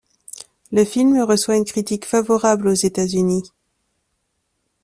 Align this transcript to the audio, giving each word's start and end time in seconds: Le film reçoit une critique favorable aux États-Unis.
Le 0.71 0.83
film 0.83 1.19
reçoit 1.21 1.57
une 1.57 1.63
critique 1.63 2.05
favorable 2.05 2.69
aux 2.69 2.73
États-Unis. 2.73 3.43